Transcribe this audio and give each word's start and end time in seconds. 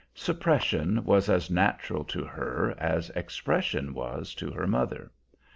Suppression 0.15 1.03
was 1.03 1.29
as 1.29 1.51
natural 1.51 2.03
to 2.05 2.23
her 2.23 2.73
as 2.79 3.11
expression 3.11 3.93
was 3.93 4.33
to 4.33 4.49
her 4.49 4.65
mother. 4.65 5.11